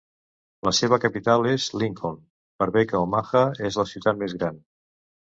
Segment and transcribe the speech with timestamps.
[0.67, 2.17] La seva capital és Lincoln,
[2.63, 4.59] per bé que Omaha és la ciutat més gran.